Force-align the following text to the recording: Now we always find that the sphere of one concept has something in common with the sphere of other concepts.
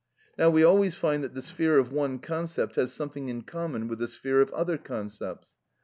Now 0.35 0.49
we 0.49 0.63
always 0.63 0.95
find 0.95 1.23
that 1.23 1.35
the 1.35 1.43
sphere 1.43 1.77
of 1.77 1.91
one 1.93 2.17
concept 2.17 2.75
has 2.75 2.91
something 2.91 3.29
in 3.29 3.43
common 3.43 3.87
with 3.87 3.99
the 3.99 4.07
sphere 4.07 4.41
of 4.41 4.49
other 4.51 4.79
concepts. 4.79 5.57